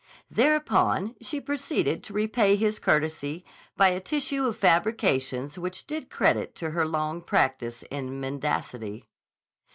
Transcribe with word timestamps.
Thereupon 0.31 1.13
she 1.21 1.39
proceeded 1.39 2.03
to 2.05 2.13
repay 2.13 2.55
his 2.55 2.79
courtesy 2.79 3.45
by 3.77 3.89
a 3.89 3.99
tissue 3.99 4.47
of 4.47 4.57
fabrications 4.57 5.59
which 5.59 5.85
did 5.85 6.09
credit 6.09 6.55
to 6.55 6.71
her 6.71 6.87
long 6.87 7.21
practice 7.21 7.83
in 7.91 8.19
mendacity. 8.19 9.05